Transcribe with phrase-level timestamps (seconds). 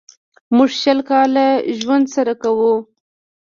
[0.55, 1.45] موږ شل کاله
[1.79, 2.73] ژوند سره کوو.